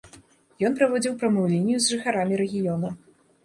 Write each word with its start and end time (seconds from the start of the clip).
Ён 0.69 0.77
праводзіў 0.79 1.19
прамую 1.21 1.45
лінію 1.53 1.79
з 1.87 1.93
жыхарамі 1.95 2.43
рэгіёна. 2.45 2.89